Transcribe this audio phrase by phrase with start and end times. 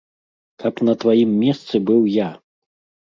[0.63, 2.29] Каб на тваім месцы быў я!